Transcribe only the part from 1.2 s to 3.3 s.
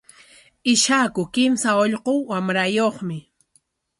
kimsa ullqu wamrayuqmi.